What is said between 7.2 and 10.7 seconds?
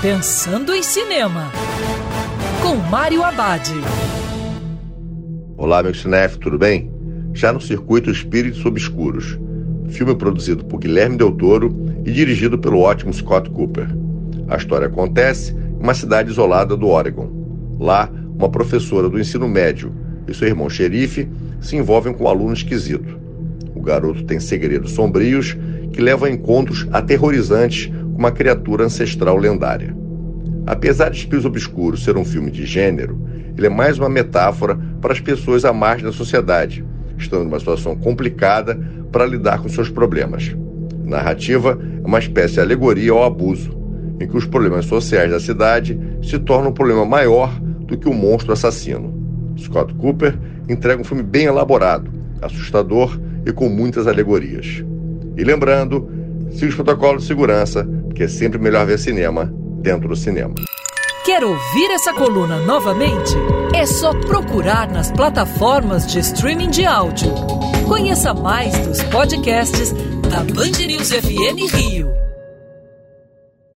Já no circuito Espíritos Obscuros, filme produzido